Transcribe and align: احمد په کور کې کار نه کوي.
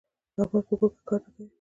احمد 0.41 0.63
په 0.69 0.75
کور 0.79 0.91
کې 0.95 1.01
کار 1.09 1.19
نه 1.25 1.29
کوي. 1.33 1.45